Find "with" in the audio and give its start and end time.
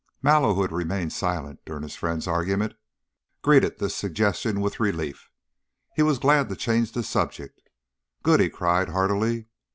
4.59-4.79